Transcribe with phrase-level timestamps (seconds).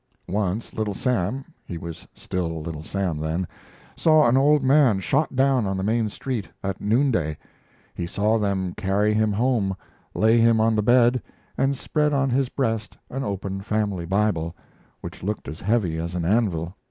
[0.27, 3.47] Once Little Sam he was still Little Sam, then
[3.95, 7.37] saw an old man shot down on the main street, at noonday.
[7.93, 9.75] He saw them carry him home,
[10.15, 11.21] lay him on the bed,
[11.55, 14.55] and spread on his breast an open family Bible
[15.01, 16.75] which looked as heavy as an anvil.